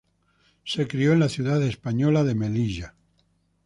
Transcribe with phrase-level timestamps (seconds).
[0.65, 2.95] Se crio en la ciudad española de Melilla.